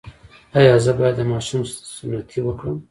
ایا 0.57 0.75
زه 0.83 0.91
باید 0.99 1.15
د 1.17 1.21
ماشوم 1.31 1.61
سنتي 1.95 2.39
وکړم؟ 2.43 2.77